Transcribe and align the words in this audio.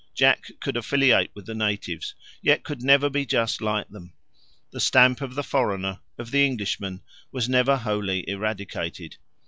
Jack 0.15 0.49
could 0.59 0.75
affiliate 0.77 1.29
with 1.35 1.45
the 1.45 1.53
natives, 1.53 2.15
yet 2.41 2.63
could 2.63 2.81
never 2.81 3.07
be 3.07 3.23
just 3.23 3.61
like 3.61 3.87
them. 3.89 4.13
The 4.71 4.79
stamp 4.79 5.21
of 5.21 5.35
the 5.35 5.43
foreigner, 5.43 5.99
of 6.17 6.31
the 6.31 6.43
Englishman, 6.43 7.03
was 7.31 7.47
never 7.47 7.77
wholly 7.77 8.27
eradicated. 8.27 9.17